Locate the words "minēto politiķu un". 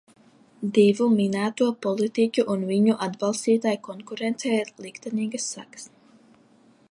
1.17-2.63